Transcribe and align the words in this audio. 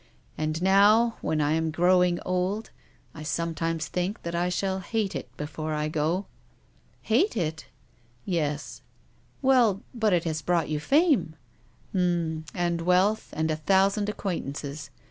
And 0.35 0.63
now, 0.63 1.17
when 1.21 1.41
I 1.41 1.51
am 1.51 1.69
growing 1.69 2.19
old, 2.25 2.71
I 3.13 3.21
sometimes 3.21 3.87
think 3.87 4.23
that 4.23 4.33
I 4.33 4.49
shall 4.49 4.79
hate 4.79 5.15
it 5.15 5.29
before 5.37 5.75
I 5.75 5.89
go."" 5.89 6.25
Hate 7.03 7.37
it!"" 7.37 7.67
Yes."" 8.25 8.81
Well— 9.43 9.83
but 9.93 10.11
it 10.11 10.23
has 10.23 10.41
brought 10.41 10.69
you 10.69 10.79
fame."" 10.79 11.35
H'm. 11.93 12.45
And 12.51 12.81
wealth 12.81 13.29
and 13.33 13.51
a 13.51 13.55
thousand 13.55 14.09
acquaint 14.09 14.47
ances. 14.51 14.89